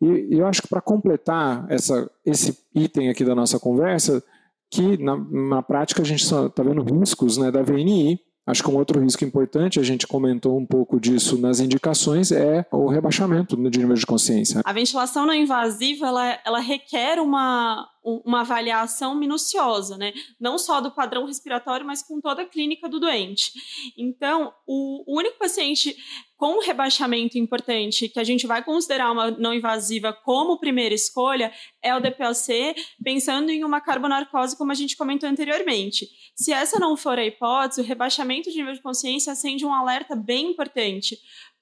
E, 0.01 0.39
eu 0.39 0.47
acho 0.47 0.63
que 0.63 0.69
para 0.69 0.81
completar 0.81 1.67
essa, 1.71 2.11
esse 2.25 2.59
item 2.75 3.11
aqui 3.11 3.25
da 3.25 3.35
nossa 3.35 3.59
conversa, 3.59 4.23
que 4.71 5.03
na, 5.03 5.17
na 5.17 5.63
prática 5.63 6.03
a 6.03 6.05
gente 6.05 6.23
está 6.23 6.63
vendo 6.63 6.83
riscos 6.83 7.37
né, 7.37 7.51
da 7.51 7.63
VNI, 7.63 8.21
Acho 8.47 8.65
que 8.65 8.71
um 8.71 8.77
outro 8.77 9.01
risco 9.01 9.25
importante, 9.25 9.79
a 9.79 9.83
gente 9.83 10.07
comentou 10.07 10.59
um 10.59 10.67
pouco 10.67 10.99
disso 10.99 11.39
nas 11.39 11.61
indicações, 11.61 12.33
é 12.33 12.67
o 12.73 12.89
rebaixamento 12.89 13.57
de 13.71 13.79
nível 13.79 13.95
de 13.95 14.05
consciência. 14.05 14.61
A 14.65 14.73
ventilação 14.73 15.25
não 15.25 15.35
invasiva, 15.35 16.07
ela, 16.07 16.39
ela 16.45 16.59
requer 16.59 17.21
uma, 17.21 17.87
uma 18.03 18.41
avaliação 18.41 19.15
minuciosa, 19.15 19.97
né? 19.97 20.13
Não 20.39 20.59
só 20.59 20.81
do 20.81 20.91
padrão 20.91 21.27
respiratório, 21.27 21.87
mas 21.87 22.03
com 22.03 22.21
toda 22.21 22.43
a 22.43 22.47
clínica 22.47 22.89
do 22.89 22.99
doente. 22.99 23.53
Então, 23.97 24.53
o, 24.67 25.05
único 25.19 25.39
paciente 25.39 25.97
com 26.37 26.61
rebaixamento 26.61 27.37
importante 27.37 28.09
que 28.09 28.19
a 28.19 28.25
gente 28.25 28.47
vai 28.47 28.65
considerar 28.65 29.13
uma 29.13 29.31
não 29.31 29.53
invasiva 29.53 30.13
como 30.13 30.59
primeira 30.59 30.95
escolha 30.95 31.53
é 31.83 31.95
o 31.95 32.01
DPOC, 32.01 32.75
pensando 33.05 33.51
em 33.51 33.63
uma 33.63 33.81
carbonarcose, 33.81 34.57
como 34.57 34.73
a 34.73 34.75
gente 34.75 34.97
comentou 34.97 35.29
anteriormente. 35.29 36.09
Se 36.35 36.53
essa 36.53 36.79
não 36.79 36.97
for 36.97 37.19
a 37.19 37.25
hipótese, 37.25 37.83
o 37.83 37.85
rebaixamento 37.85 38.51
de 38.51 38.57
nível 38.57 38.73
de 38.73 38.81
consciência 38.81 39.33
acende 39.33 39.67
um 39.67 39.75
alerta 39.75 40.17
bem 40.17 40.53
importante. 40.53 41.19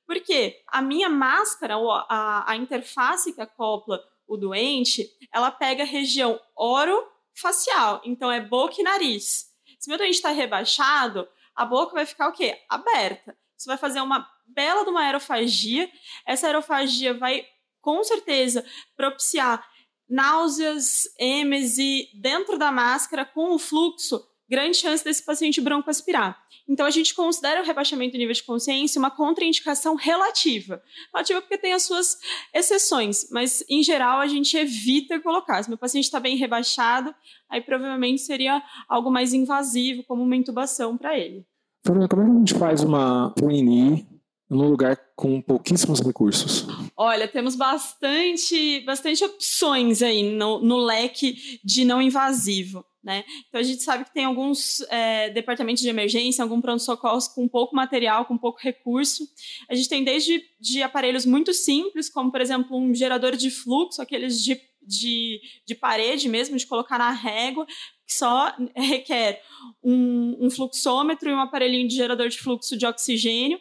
Porque 0.06 0.56
a 0.68 0.80
minha 0.80 1.08
máscara, 1.10 1.74
a, 2.08 2.52
a 2.52 2.56
interface 2.56 3.34
que 3.34 3.40
acopla 3.40 4.00
o 4.28 4.36
doente, 4.36 5.08
ela 5.32 5.50
pega 5.50 5.82
a 5.82 5.86
região 5.86 6.38
orofacial, 6.54 8.00
então 8.04 8.30
é 8.30 8.40
boca 8.40 8.76
e 8.78 8.84
nariz. 8.84 9.46
Se 9.78 9.88
meu 9.88 9.98
doente 9.98 10.14
está 10.16 10.30
rebaixado, 10.30 11.26
a 11.56 11.64
boca 11.64 11.94
vai 11.94 12.06
ficar 12.06 12.28
o 12.28 12.32
quê? 12.32 12.60
Aberta. 12.68 13.36
Isso 13.56 13.66
vai 13.66 13.76
fazer 13.76 14.00
uma 14.00 14.28
bela 14.46 14.84
de 14.84 14.90
uma 14.90 15.02
aerofagia. 15.02 15.90
Essa 16.26 16.46
aerofagia 16.46 17.14
vai, 17.14 17.44
com 17.80 18.04
certeza, 18.04 18.64
propiciar 18.96 19.66
náuseas, 20.08 21.04
êmese 21.18 22.08
dentro 22.14 22.56
da 22.58 22.70
máscara 22.70 23.24
com 23.24 23.54
o 23.54 23.58
fluxo, 23.58 24.24
grande 24.48 24.76
chance 24.76 25.04
desse 25.04 25.24
paciente 25.24 25.60
bronco 25.60 25.90
aspirar. 25.90 26.38
Então, 26.68 26.84
a 26.84 26.90
gente 26.90 27.14
considera 27.14 27.62
o 27.62 27.64
rebaixamento 27.64 28.12
do 28.12 28.18
nível 28.18 28.34
de 28.34 28.42
consciência 28.42 28.98
uma 28.98 29.10
contraindicação 29.10 29.94
relativa. 29.94 30.82
Relativa 31.12 31.40
porque 31.40 31.56
tem 31.56 31.72
as 31.72 31.82
suas 31.84 32.18
exceções, 32.54 33.28
mas, 33.30 33.64
em 33.68 33.82
geral, 33.82 34.20
a 34.20 34.26
gente 34.26 34.56
evita 34.56 35.20
colocar. 35.20 35.62
Se 35.62 35.68
meu 35.68 35.78
paciente 35.78 36.04
está 36.04 36.20
bem 36.20 36.36
rebaixado, 36.36 37.14
aí 37.48 37.60
provavelmente 37.60 38.20
seria 38.20 38.62
algo 38.88 39.10
mais 39.10 39.32
invasivo, 39.32 40.04
como 40.04 40.22
uma 40.22 40.36
intubação 40.36 40.96
para 40.96 41.18
ele. 41.18 41.46
Fernanda, 41.86 42.08
como 42.08 42.22
é 42.22 42.26
que 42.26 42.30
a 42.30 42.38
gente 42.38 42.54
faz 42.54 42.82
uma 42.82 43.30
PNI 43.30 44.06
num 44.50 44.68
lugar 44.68 44.96
com 45.18 45.42
pouquíssimos 45.42 45.98
recursos? 45.98 46.64
Olha, 46.96 47.26
temos 47.26 47.56
bastante, 47.56 48.78
bastante 48.86 49.24
opções 49.24 50.00
aí 50.00 50.22
no, 50.22 50.60
no 50.60 50.76
leque 50.76 51.58
de 51.64 51.84
não 51.84 52.00
invasivo. 52.00 52.84
Né? 53.02 53.24
Então 53.48 53.60
a 53.60 53.64
gente 53.64 53.82
sabe 53.82 54.04
que 54.04 54.14
tem 54.14 54.24
alguns 54.24 54.80
é, 54.82 55.28
departamentos 55.30 55.82
de 55.82 55.88
emergência, 55.88 56.40
algum 56.40 56.60
pronto-socorro 56.60 57.18
com 57.34 57.48
pouco 57.48 57.74
material, 57.74 58.26
com 58.26 58.38
pouco 58.38 58.60
recurso. 58.62 59.24
A 59.68 59.74
gente 59.74 59.88
tem 59.88 60.04
desde 60.04 60.40
de 60.60 60.84
aparelhos 60.84 61.26
muito 61.26 61.52
simples, 61.52 62.08
como 62.08 62.30
por 62.30 62.40
exemplo 62.40 62.78
um 62.78 62.94
gerador 62.94 63.34
de 63.34 63.50
fluxo, 63.50 64.00
aqueles 64.00 64.40
de, 64.40 64.60
de, 64.80 65.40
de 65.66 65.74
parede 65.74 66.28
mesmo, 66.28 66.56
de 66.56 66.66
colocar 66.66 66.96
na 66.96 67.10
régua, 67.10 67.66
que 68.06 68.14
só 68.14 68.54
requer 68.72 69.42
um, 69.82 70.46
um 70.46 70.50
fluxômetro 70.50 71.28
e 71.28 71.32
um 71.32 71.40
aparelhinho 71.40 71.88
de 71.88 71.96
gerador 71.96 72.28
de 72.28 72.38
fluxo 72.38 72.76
de 72.76 72.86
oxigênio, 72.86 73.58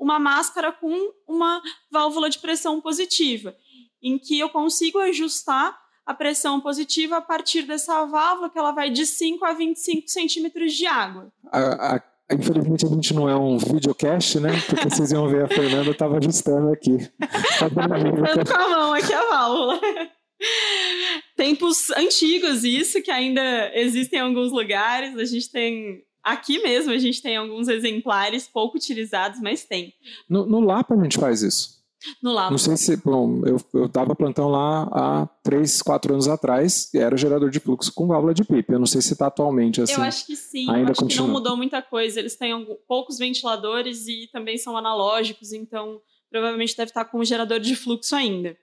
uma 0.00 0.18
máscara 0.18 0.72
com 0.72 1.12
uma 1.28 1.60
válvula 1.92 2.30
de 2.30 2.38
pressão 2.38 2.80
positiva, 2.80 3.54
em 4.02 4.18
que 4.18 4.38
eu 4.38 4.48
consigo 4.48 4.98
ajustar 4.98 5.78
a 6.06 6.14
pressão 6.14 6.58
positiva 6.58 7.18
a 7.18 7.20
partir 7.20 7.62
dessa 7.62 8.06
válvula, 8.06 8.48
que 8.48 8.58
ela 8.58 8.72
vai 8.72 8.90
de 8.90 9.04
5 9.04 9.44
a 9.44 9.52
25 9.52 10.08
centímetros 10.08 10.72
de 10.72 10.86
água. 10.86 11.30
A, 11.52 11.96
a, 11.96 12.02
infelizmente 12.32 12.86
a 12.86 12.88
gente 12.88 13.12
não 13.12 13.28
é 13.28 13.36
um 13.36 13.58
videocast, 13.58 14.40
né? 14.40 14.50
Porque 14.66 14.88
vocês 14.88 15.12
iam 15.12 15.28
ver 15.28 15.44
a 15.44 15.48
Fernanda 15.48 15.90
estava 15.90 16.16
ajustando 16.16 16.72
aqui. 16.72 16.96
Ajustando 17.20 18.46
com 18.46 18.58
a 18.58 18.68
mão 18.70 18.94
aqui 18.94 19.12
a 19.12 19.28
válvula. 19.28 19.80
Tempos 21.36 21.90
antigos 21.90 22.64
isso, 22.64 23.02
que 23.02 23.10
ainda 23.10 23.70
existem 23.74 24.18
em 24.18 24.22
alguns 24.22 24.50
lugares. 24.50 25.16
A 25.18 25.24
gente 25.26 25.52
tem 25.52 26.02
Aqui 26.22 26.62
mesmo 26.62 26.92
a 26.92 26.98
gente 26.98 27.22
tem 27.22 27.36
alguns 27.36 27.68
exemplares 27.68 28.46
pouco 28.46 28.76
utilizados, 28.76 29.40
mas 29.40 29.64
tem. 29.64 29.94
No, 30.28 30.46
no 30.46 30.60
Lapa 30.60 30.94
a 30.94 31.02
gente 31.02 31.18
faz 31.18 31.42
isso. 31.42 31.80
No 32.22 32.32
Lapa. 32.32 32.50
Não 32.50 32.58
sei 32.58 32.76
se. 32.76 32.96
Bom, 32.96 33.42
eu, 33.46 33.58
eu 33.74 33.88
dava 33.88 34.14
plantão 34.14 34.48
lá 34.48 34.88
há 34.90 35.26
3, 35.42 35.82
4 35.82 36.12
anos 36.14 36.28
atrás 36.28 36.92
e 36.94 36.98
era 36.98 37.16
gerador 37.16 37.50
de 37.50 37.60
fluxo 37.60 37.92
com 37.92 38.06
válvula 38.06 38.32
de 38.32 38.44
PIP. 38.44 38.72
Eu 38.72 38.78
não 38.78 38.86
sei 38.86 39.02
se 39.02 39.12
está 39.12 39.26
atualmente 39.26 39.82
assim. 39.82 39.94
Eu 39.94 40.02
acho 40.02 40.26
que 40.26 40.36
sim. 40.36 40.70
Ainda 40.70 40.92
acho 40.92 41.00
continua. 41.00 41.26
que 41.26 41.28
não 41.28 41.38
mudou 41.38 41.56
muita 41.56 41.82
coisa. 41.82 42.18
Eles 42.18 42.36
têm 42.36 42.66
poucos 42.88 43.18
ventiladores 43.18 44.06
e 44.06 44.28
também 44.32 44.56
são 44.56 44.76
analógicos, 44.76 45.52
então 45.52 46.00
provavelmente 46.30 46.76
deve 46.76 46.90
estar 46.90 47.04
com 47.04 47.22
gerador 47.24 47.60
de 47.60 47.74
fluxo 47.74 48.14
ainda. 48.14 48.56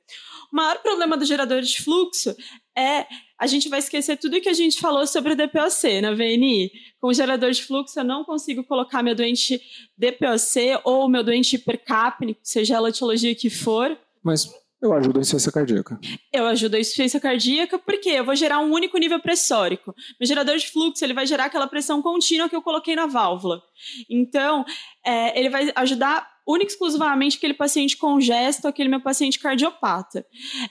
O 0.52 0.56
maior 0.56 0.82
problema 0.82 1.18
do 1.18 1.26
gerador 1.26 1.62
de 1.62 1.82
fluxo 1.82 2.36
é 2.76 3.06
a 3.40 3.48
gente 3.48 3.70
vai 3.70 3.80
esquecer 3.80 4.18
tudo 4.18 4.42
que 4.42 4.50
a 4.50 4.54
gente 4.54 4.80
falou 4.80 5.06
sobre 5.06 5.34
o 5.34 5.36
DPOC 5.36 6.02
na 6.02 6.12
VNI. 6.14 6.72
Com 7.00 7.08
o 7.08 7.14
gerador 7.14 7.52
de 7.52 7.64
fluxo, 7.64 8.00
eu 8.00 8.04
não 8.04 8.24
consigo 8.24 8.64
colocar 8.64 9.04
meu 9.04 9.14
doente 9.14 9.62
DPOC 9.98 10.82
ou 10.84 11.08
meu 11.08 11.24
doente 11.24 11.56
hipercapnico, 11.56 12.40
seja 12.44 12.80
a 12.80 12.90
etiologia 12.90 13.36
que 13.36 13.50
for. 13.50 13.98
Mas 14.24 14.50
eu 14.82 14.94
ajudo 14.94 15.18
a 15.18 15.22
insuficiência 15.22 15.52
cardíaca. 15.52 16.00
Eu 16.32 16.46
ajudo 16.48 16.76
a 16.76 16.80
insuficiência 16.80 17.20
cardíaca 17.20 17.80
porque 17.80 18.10
eu 18.10 18.24
vou 18.26 18.36
gerar 18.36 18.60
um 18.60 18.72
único 18.72 18.98
nível 18.98 19.20
pressórico. 19.20 19.94
Meu 20.20 20.28
gerador 20.28 20.58
de 20.58 20.68
fluxo 20.68 21.04
ele 21.04 21.14
vai 21.14 21.26
gerar 21.26 21.46
aquela 21.46 21.68
pressão 21.68 22.02
contínua 22.02 22.48
que 22.48 22.56
eu 22.56 22.62
coloquei 22.62 22.96
na 22.96 23.08
válvula. 23.08 23.62
Então, 24.10 24.66
é, 25.04 25.40
ele 25.40 25.50
vai 25.50 25.72
ajudar 25.76 26.28
única 26.48 26.72
exclusivamente 26.72 27.38
aquele 27.38 27.54
paciente 27.54 27.98
congesto, 27.98 28.68
aquele 28.68 28.88
meu 28.88 29.02
paciente 29.02 29.40
cardiopata. 29.40 30.26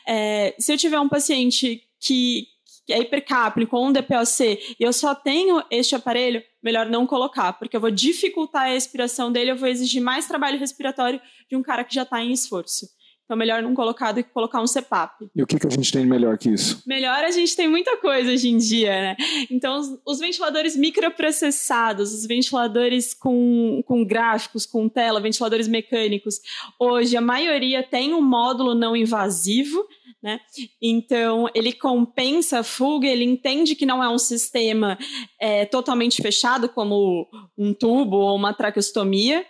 É, 0.06 0.54
se 0.58 0.72
eu 0.72 0.78
tiver 0.78 0.98
um 0.98 1.08
paciente 1.08 1.82
que, 2.00 2.46
que 2.86 2.92
é 2.92 3.00
hipercapnico 3.00 3.76
ou 3.76 3.86
um 3.86 3.92
DPOC 3.92 4.76
e 4.78 4.84
eu 4.84 4.92
só 4.92 5.14
tenho 5.14 5.62
este 5.70 5.96
aparelho, 5.96 6.42
melhor 6.62 6.86
não 6.86 7.06
colocar, 7.06 7.52
porque 7.54 7.76
eu 7.76 7.80
vou 7.80 7.90
dificultar 7.90 8.62
a 8.62 8.72
respiração 8.72 9.32
dele, 9.32 9.50
eu 9.50 9.56
vou 9.56 9.68
exigir 9.68 10.00
mais 10.00 10.26
trabalho 10.26 10.58
respiratório 10.58 11.20
de 11.50 11.56
um 11.56 11.62
cara 11.62 11.84
que 11.84 11.94
já 11.94 12.02
está 12.02 12.22
em 12.22 12.32
esforço. 12.32 12.86
Então, 13.26 13.36
melhor 13.36 13.60
não 13.60 13.74
colocar 13.74 14.12
do 14.12 14.22
que 14.22 14.30
colocar 14.30 14.62
um 14.62 14.68
CPAP. 14.68 15.28
E 15.34 15.42
o 15.42 15.46
que, 15.48 15.58
que 15.58 15.66
a 15.66 15.70
gente 15.70 15.90
tem 15.90 16.02
de 16.02 16.08
melhor 16.08 16.38
que 16.38 16.48
isso? 16.48 16.80
Melhor 16.86 17.24
a 17.24 17.30
gente 17.32 17.56
tem 17.56 17.66
muita 17.66 17.96
coisa 17.96 18.30
hoje 18.30 18.48
em 18.48 18.56
dia, 18.56 18.90
né? 18.90 19.16
Então, 19.50 19.80
os, 19.80 19.98
os 20.06 20.18
ventiladores 20.20 20.76
microprocessados, 20.76 22.14
os 22.14 22.24
ventiladores 22.24 23.12
com, 23.12 23.82
com 23.84 24.04
gráficos, 24.04 24.64
com 24.64 24.88
tela, 24.88 25.20
ventiladores 25.20 25.66
mecânicos, 25.66 26.40
hoje 26.78 27.16
a 27.16 27.20
maioria 27.20 27.82
tem 27.82 28.14
um 28.14 28.22
módulo 28.22 28.76
não 28.76 28.94
invasivo, 28.94 29.84
né? 30.26 30.40
Então, 30.82 31.48
ele 31.54 31.72
compensa 31.72 32.58
a 32.58 32.64
fuga, 32.64 33.06
ele 33.06 33.22
entende 33.22 33.76
que 33.76 33.86
não 33.86 34.02
é 34.02 34.08
um 34.08 34.18
sistema 34.18 34.98
é, 35.40 35.64
totalmente 35.64 36.20
fechado, 36.20 36.68
como 36.68 37.28
um 37.56 37.72
tubo 37.72 38.16
ou 38.16 38.34
uma 38.34 38.52
traqueostomia. 38.52 39.46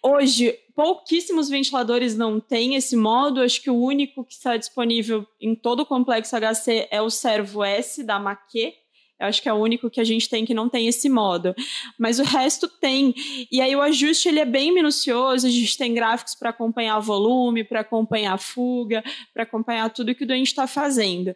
Hoje, 0.00 0.56
pouquíssimos 0.76 1.48
ventiladores 1.48 2.16
não 2.16 2.38
têm 2.38 2.76
esse 2.76 2.94
modo. 2.94 3.40
Acho 3.40 3.60
que 3.60 3.68
o 3.68 3.82
único 3.82 4.24
que 4.24 4.34
está 4.34 4.56
disponível 4.56 5.26
em 5.40 5.56
todo 5.56 5.80
o 5.80 5.86
complexo 5.86 6.36
HC 6.36 6.86
é 6.88 7.02
o 7.02 7.10
Servo 7.10 7.64
S 7.64 8.04
da 8.04 8.20
Maquet. 8.20 8.76
Eu 9.22 9.28
acho 9.28 9.40
que 9.40 9.48
é 9.48 9.52
o 9.52 9.56
único 9.56 9.88
que 9.88 10.00
a 10.00 10.04
gente 10.04 10.28
tem 10.28 10.44
que 10.44 10.52
não 10.52 10.68
tem 10.68 10.88
esse 10.88 11.08
modo. 11.08 11.54
Mas 11.98 12.18
o 12.18 12.24
resto 12.24 12.68
tem. 12.68 13.14
E 13.50 13.60
aí 13.60 13.74
o 13.76 13.80
ajuste 13.80 14.28
ele 14.28 14.40
é 14.40 14.44
bem 14.44 14.74
minucioso, 14.74 15.46
a 15.46 15.50
gente 15.50 15.78
tem 15.78 15.94
gráficos 15.94 16.34
para 16.34 16.50
acompanhar 16.50 16.98
volume, 16.98 17.62
para 17.62 17.80
acompanhar 17.80 18.36
fuga, 18.38 19.02
para 19.32 19.44
acompanhar 19.44 19.88
tudo 19.90 20.14
que 20.14 20.24
o 20.24 20.26
doente 20.26 20.48
está 20.48 20.66
fazendo. 20.66 21.34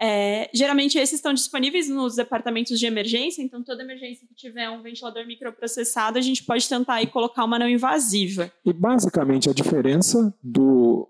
É, 0.00 0.48
geralmente 0.54 0.98
esses 0.98 1.16
estão 1.16 1.34
disponíveis 1.34 1.88
nos 1.88 2.16
departamentos 2.16 2.78
de 2.78 2.86
emergência, 2.86 3.42
então 3.42 3.62
toda 3.62 3.82
emergência 3.82 4.26
que 4.26 4.34
tiver 4.34 4.70
um 4.70 4.80
ventilador 4.80 5.26
microprocessado, 5.26 6.18
a 6.18 6.22
gente 6.22 6.42
pode 6.42 6.66
tentar 6.66 6.94
aí 6.94 7.06
colocar 7.06 7.44
uma 7.44 7.58
não 7.58 7.68
invasiva. 7.68 8.50
E 8.64 8.72
basicamente 8.72 9.50
a 9.50 9.52
diferença 9.52 10.34
do 10.42 11.08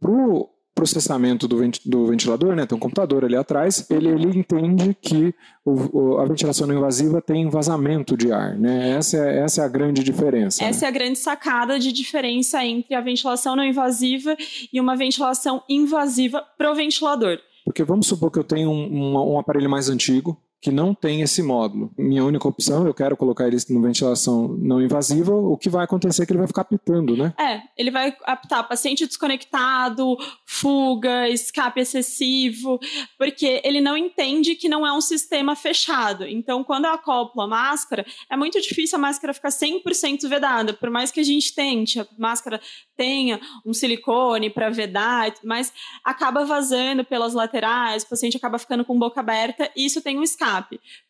pro 0.00 0.51
processamento 0.74 1.46
do, 1.46 1.60
do, 1.84 2.06
ventilador, 2.06 2.54
né, 2.54 2.66
tem 2.66 2.76
um 2.76 2.80
computador 2.80 3.24
ali 3.24 3.36
atrás, 3.36 3.86
ele, 3.90 4.08
ele 4.08 4.38
entende 4.38 4.96
que 5.00 5.34
o, 5.64 5.98
o, 5.98 6.18
a 6.18 6.24
ventilação 6.24 6.66
não 6.66 6.74
invasiva 6.74 7.20
tem 7.20 7.48
vazamento 7.48 8.16
de 8.16 8.32
ar. 8.32 8.58
Né? 8.58 8.92
Essa, 8.96 9.18
é, 9.18 9.40
essa 9.40 9.62
é 9.62 9.64
a 9.64 9.68
grande 9.68 10.02
diferença. 10.02 10.64
Essa 10.64 10.80
né? 10.82 10.86
é 10.86 10.88
a 10.88 10.92
grande 10.92 11.18
sacada 11.18 11.78
de 11.78 11.92
diferença 11.92 12.64
entre 12.64 12.94
a 12.94 13.00
ventilação 13.00 13.54
não 13.54 13.64
invasiva 13.64 14.36
e 14.72 14.80
uma 14.80 14.96
ventilação 14.96 15.62
invasiva 15.68 16.42
pro 16.56 16.74
ventilador. 16.74 17.38
Porque 17.64 17.84
vamos 17.84 18.06
supor 18.06 18.30
que 18.30 18.38
eu 18.38 18.44
tenho 18.44 18.70
um, 18.70 19.14
um, 19.14 19.34
um 19.34 19.38
aparelho 19.38 19.70
mais 19.70 19.88
antigo, 19.88 20.40
que 20.62 20.70
não 20.70 20.94
tem 20.94 21.22
esse 21.22 21.42
módulo. 21.42 21.92
Minha 21.98 22.24
única 22.24 22.46
opção, 22.46 22.86
eu 22.86 22.94
quero 22.94 23.16
colocar 23.16 23.48
ele 23.48 23.56
no 23.68 23.82
ventilação 23.82 24.46
não 24.46 24.80
invasiva, 24.80 25.34
o 25.34 25.58
que 25.58 25.68
vai 25.68 25.84
acontecer 25.84 26.22
é 26.22 26.26
que 26.26 26.30
ele 26.30 26.38
vai 26.38 26.46
ficar 26.46 26.62
apitando, 26.62 27.16
né? 27.16 27.34
É, 27.36 27.62
ele 27.76 27.90
vai 27.90 28.16
apitar 28.22 28.68
paciente 28.68 29.04
desconectado, 29.04 30.16
fuga, 30.46 31.28
escape 31.28 31.80
excessivo, 31.80 32.78
porque 33.18 33.60
ele 33.64 33.80
não 33.80 33.96
entende 33.96 34.54
que 34.54 34.68
não 34.68 34.86
é 34.86 34.92
um 34.92 35.00
sistema 35.00 35.56
fechado. 35.56 36.24
Então, 36.28 36.62
quando 36.62 36.84
eu 36.84 36.92
acoplo 36.92 37.42
a 37.42 37.48
máscara, 37.48 38.06
é 38.30 38.36
muito 38.36 38.60
difícil 38.60 38.96
a 38.98 39.00
máscara 39.00 39.34
ficar 39.34 39.48
100% 39.48 40.28
vedada, 40.28 40.72
por 40.72 40.90
mais 40.90 41.10
que 41.10 41.18
a 41.18 41.24
gente 41.24 41.52
tente, 41.52 41.98
a 41.98 42.06
máscara 42.16 42.60
tenha 42.96 43.40
um 43.66 43.74
silicone 43.74 44.48
para 44.48 44.70
vedar, 44.70 45.34
mas 45.42 45.72
acaba 46.04 46.44
vazando 46.44 47.04
pelas 47.04 47.34
laterais, 47.34 48.04
o 48.04 48.08
paciente 48.08 48.36
acaba 48.36 48.60
ficando 48.60 48.84
com 48.84 48.96
boca 48.96 49.18
aberta 49.18 49.68
e 49.74 49.84
isso 49.84 50.00
tem 50.00 50.16
um 50.16 50.22
escape. 50.22 50.51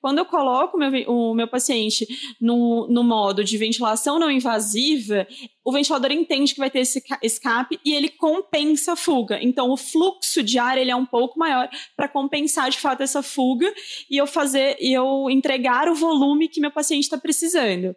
Quando 0.01 0.19
eu 0.19 0.25
coloco 0.25 0.79
meu, 0.79 0.91
o 1.11 1.35
meu 1.35 1.49
paciente 1.49 2.07
no, 2.41 2.87
no 2.89 3.03
modo 3.03 3.45
de 3.45 3.57
ventilação 3.57 4.19
não 4.19 4.31
invasiva, 4.31 5.27
o 5.65 5.71
ventilador 5.71 6.11
entende 6.11 6.55
que 6.55 6.61
vai 6.61 6.71
ter 6.71 6.81
esse 6.81 7.03
escape 7.23 7.79
e 7.85 7.95
ele 7.95 8.09
compensa 8.09 8.93
a 8.93 8.97
fuga. 8.97 9.39
Então, 9.41 9.71
o 9.71 9.77
fluxo 9.77 10.43
de 10.43 10.59
ar 10.59 10.77
ele 10.77 10.91
é 10.91 10.97
um 10.97 11.07
pouco 11.07 11.39
maior 11.39 11.69
para 11.97 12.09
compensar 12.09 12.69
de 12.71 12.79
fato 12.79 13.03
essa 13.03 13.23
fuga 13.23 13.73
e 14.11 14.17
eu 14.17 14.27
fazer 14.27 14.77
e 14.81 14.93
eu 14.93 15.31
entregar 15.31 15.89
o 15.89 15.95
volume 15.95 16.49
que 16.49 16.61
meu 16.61 16.71
paciente 16.71 17.05
está 17.05 17.17
precisando. 17.17 17.95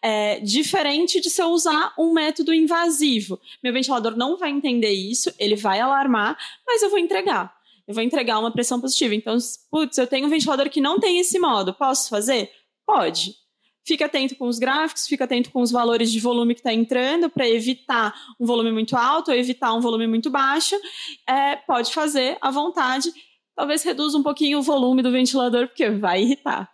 É, 0.00 0.40
diferente 0.40 1.20
de 1.20 1.28
se 1.28 1.42
eu 1.42 1.48
usar 1.48 1.92
um 1.98 2.12
método 2.12 2.54
invasivo. 2.54 3.38
Meu 3.62 3.72
ventilador 3.72 4.16
não 4.16 4.38
vai 4.38 4.50
entender 4.50 4.92
isso, 4.92 5.32
ele 5.38 5.56
vai 5.56 5.80
alarmar, 5.80 6.38
mas 6.66 6.82
eu 6.82 6.90
vou 6.90 6.98
entregar. 6.98 7.54
Eu 7.86 7.94
vou 7.94 8.02
entregar 8.02 8.38
uma 8.38 8.50
pressão 8.50 8.80
positiva. 8.80 9.14
Então, 9.14 9.36
putz, 9.70 9.98
eu 9.98 10.06
tenho 10.06 10.26
um 10.26 10.30
ventilador 10.30 10.70
que 10.70 10.80
não 10.80 10.98
tem 10.98 11.18
esse 11.18 11.38
modo, 11.38 11.74
posso 11.74 12.08
fazer? 12.08 12.50
Pode 12.86 13.34
Fica 13.86 14.06
atento 14.06 14.34
com 14.36 14.46
os 14.46 14.58
gráficos, 14.58 15.06
fica 15.06 15.24
atento 15.24 15.50
com 15.50 15.60
os 15.60 15.70
valores 15.70 16.10
de 16.10 16.18
volume 16.18 16.54
que 16.54 16.60
está 16.60 16.72
entrando 16.72 17.28
para 17.28 17.46
evitar 17.46 18.14
um 18.40 18.46
volume 18.46 18.72
muito 18.72 18.96
alto 18.96 19.30
ou 19.30 19.36
evitar 19.36 19.74
um 19.74 19.80
volume 19.80 20.06
muito 20.06 20.30
baixo. 20.30 20.74
É, 21.28 21.56
pode 21.56 21.92
fazer 21.92 22.38
à 22.40 22.50
vontade. 22.50 23.12
Talvez 23.54 23.82
reduza 23.82 24.16
um 24.16 24.22
pouquinho 24.22 24.58
o 24.58 24.62
volume 24.62 25.02
do 25.02 25.12
ventilador, 25.12 25.68
porque 25.68 25.90
vai 25.90 26.22
irritar. 26.22 26.72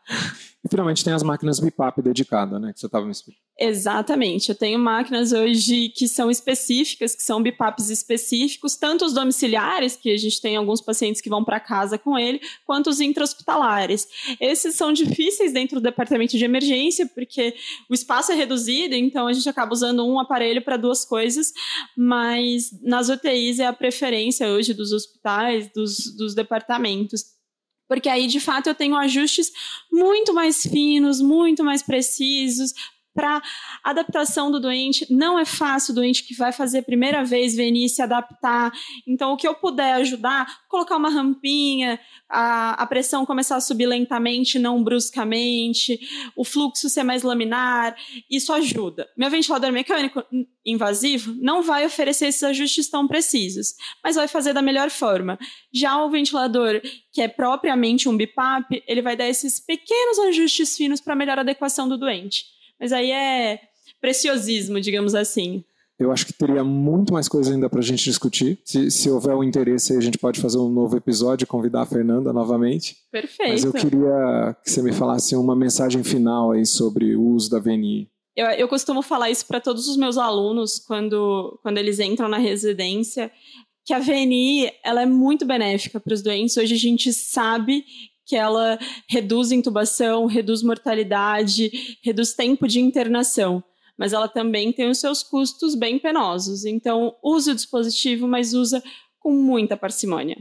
E 0.62 0.69
finalmente 0.69 1.02
tem 1.02 1.12
as 1.14 1.23
máquinas 1.23 1.59
BIPAP 1.59 2.02
dedicadas, 2.02 2.61
né? 2.61 2.73
Que 2.73 2.81
você 2.81 2.87
estava 2.87 3.07
me 3.07 3.12
explicando. 3.12 3.40
Exatamente. 3.59 4.50
Eu 4.50 4.55
tenho 4.55 4.79
máquinas 4.79 5.33
hoje 5.33 5.88
que 5.90 6.07
são 6.07 6.31
específicas, 6.31 7.14
que 7.14 7.23
são 7.23 7.43
BIPAPs 7.43 7.88
específicos, 7.88 8.76
tanto 8.76 9.05
os 9.05 9.14
domiciliares, 9.14 9.97
que 9.97 10.11
a 10.11 10.17
gente 10.17 10.40
tem 10.40 10.57
alguns 10.57 10.81
pacientes 10.81 11.21
que 11.21 11.31
vão 11.31 11.45
para 11.45 11.61
casa 11.61 11.99
com 11.99 12.19
ele, 12.19 12.40
quanto 12.67 12.88
os 12.90 13.00
intra-hospitalares. 13.00 14.07
Esses 14.38 14.75
são 14.75 14.93
difíceis 14.93 15.52
dentro 15.52 15.76
do 15.81 15.83
departamento 15.83 16.37
de 16.37 16.45
emergência, 16.45 17.07
porque 17.07 17.55
o 17.88 17.95
espaço 17.95 18.33
é 18.33 18.35
reduzido, 18.35 18.95
então 18.95 19.26
a 19.26 19.33
gente 19.33 19.49
acaba 19.49 19.73
usando 19.73 20.07
um 20.07 20.19
aparelho 20.19 20.62
para 20.62 20.76
duas 20.76 21.05
coisas, 21.05 21.52
mas 21.97 22.71
nas 22.83 23.09
UTIs 23.09 23.59
é 23.59 23.67
a 23.67 23.73
preferência 23.73 24.49
hoje 24.49 24.75
dos 24.75 24.93
hospitais, 24.93 25.71
dos, 25.73 26.14
dos 26.17 26.35
departamentos 26.35 27.39
porque 27.90 28.09
aí 28.09 28.28
de 28.28 28.38
fato 28.38 28.68
eu 28.68 28.75
tenho 28.75 28.94
ajustes 28.94 29.50
muito 29.90 30.32
mais 30.32 30.62
finos, 30.62 31.20
muito 31.20 31.64
mais 31.64 31.82
precisos, 31.82 32.73
para 33.14 33.43
adaptação 33.83 34.50
do 34.50 34.61
doente. 34.61 35.07
Não 35.11 35.38
é 35.38 35.45
fácil 35.45 35.93
o 35.93 35.95
doente 35.95 36.25
que 36.25 36.35
vai 36.35 36.52
fazer 36.52 36.79
a 36.79 36.83
primeira 36.83 37.25
vez 37.25 37.55
venir 37.55 37.88
se 37.88 38.02
adaptar. 38.02 38.73
Então, 39.07 39.33
o 39.33 39.37
que 39.37 39.47
eu 39.47 39.55
puder 39.55 39.95
ajudar, 39.95 40.47
colocar 40.69 40.97
uma 40.97 41.11
rampinha, 41.11 41.99
a, 42.29 42.83
a 42.83 42.87
pressão 42.87 43.26
começar 43.26 43.57
a 43.57 43.61
subir 43.61 43.87
lentamente, 43.87 44.59
não 44.59 44.83
bruscamente, 44.83 46.00
o 46.37 46.45
fluxo 46.45 46.88
ser 46.88 47.02
mais 47.02 47.23
laminar, 47.23 47.97
isso 48.31 48.52
ajuda. 48.52 49.09
Meu 49.17 49.29
ventilador 49.29 49.73
mecânico 49.73 50.25
invasivo 50.64 51.35
não 51.40 51.62
vai 51.62 51.87
oferecer 51.87 52.26
esses 52.26 52.43
ajustes 52.43 52.88
tão 52.88 53.09
precisos, 53.09 53.75
mas 54.05 54.17
vai 54.17 54.29
fazer 54.29 54.52
da 54.52 54.62
melhor 54.62 54.90
forma. 54.90 55.38
Já 55.73 56.02
o 56.02 56.11
ventilador 56.11 56.81
que 57.12 57.21
é 57.21 57.29
propriamente 57.29 58.09
um 58.09 58.17
BIPAP, 58.17 58.83
ele 58.87 59.02
vai 59.02 59.17
dar 59.17 59.29
esses 59.29 59.59
pequenos 59.59 60.19
ajustes 60.21 60.76
finos 60.76 61.00
para 61.00 61.17
melhor 61.17 61.38
adequação 61.38 61.88
do 61.88 61.99
doente. 61.99 62.60
Mas 62.80 62.92
aí 62.92 63.10
é 63.10 63.60
preciosismo, 64.00 64.80
digamos 64.80 65.14
assim. 65.14 65.62
Eu 65.99 66.10
acho 66.10 66.25
que 66.25 66.32
teria 66.32 66.64
muito 66.64 67.12
mais 67.12 67.28
coisa 67.28 67.52
ainda 67.52 67.68
para 67.68 67.80
a 67.80 67.82
gente 67.82 68.02
discutir. 68.02 68.58
Se, 68.64 68.90
se 68.90 69.10
houver 69.10 69.34
o 69.34 69.40
um 69.40 69.44
interesse, 69.44 69.94
a 69.94 70.00
gente 70.00 70.16
pode 70.16 70.40
fazer 70.40 70.56
um 70.56 70.70
novo 70.70 70.96
episódio 70.96 71.44
e 71.44 71.46
convidar 71.46 71.82
a 71.82 71.87
Fernanda 71.87 72.32
novamente. 72.32 72.96
Perfeito. 73.12 73.52
Mas 73.52 73.64
eu 73.64 73.72
queria 73.72 74.56
que 74.64 74.70
você 74.70 74.80
me 74.80 74.94
falasse 74.94 75.37
uma 75.37 75.54
mensagem 75.54 76.02
final 76.02 76.52
aí 76.52 76.64
sobre 76.64 77.14
o 77.14 77.22
uso 77.22 77.50
da 77.50 77.58
VNI. 77.58 78.08
Eu, 78.34 78.46
eu 78.46 78.66
costumo 78.66 79.02
falar 79.02 79.28
isso 79.28 79.46
para 79.46 79.61
todos 79.61 79.88
os 79.88 79.98
meus 79.98 80.16
alunos 80.16 80.78
quando, 80.78 81.59
quando 81.62 81.76
eles 81.76 82.00
entram 82.00 82.31
na 82.31 82.38
residência, 82.38 83.31
que 83.85 83.92
a 83.92 83.98
VNI 83.98 84.72
ela 84.83 85.02
é 85.02 85.07
muito 85.07 85.44
benéfica 85.44 86.00
para 86.00 86.14
os 86.14 86.22
doentes. 86.22 86.57
Hoje 86.57 86.74
a 86.74 86.78
gente 86.78 87.12
sabe 87.12 87.85
que 88.31 88.37
ela 88.37 88.79
reduz 89.09 89.51
intubação, 89.51 90.27
reduz 90.27 90.62
mortalidade, 90.62 91.99
reduz 92.01 92.33
tempo 92.33 92.69
de 92.69 92.79
internação. 92.81 93.62
Mas 93.99 94.12
ela 94.12 94.29
também 94.29 94.73
tem 94.73 94.88
os 94.88 94.99
seus 94.99 95.25
custos 95.25 95.75
bem 95.75 95.99
penosos. 95.99 96.64
Então, 96.64 97.16
use 97.25 97.51
o 97.51 97.55
dispositivo, 97.55 98.29
mas 98.29 98.55
usa 98.55 98.81
com 99.19 99.33
muita 99.33 99.77
parcimônia. 99.77 100.38